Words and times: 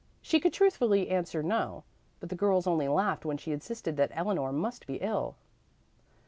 she 0.19 0.39
could 0.39 0.51
truthfully 0.51 1.09
answer 1.11 1.43
"No." 1.43 1.83
But 2.19 2.29
the 2.29 2.35
girls 2.35 2.65
only 2.65 2.87
laughed 2.87 3.23
when 3.23 3.37
she 3.37 3.51
insisted 3.51 3.97
that 3.97 4.09
Eleanor 4.15 4.51
must 4.51 4.87
be 4.87 4.95
ill. 4.95 5.35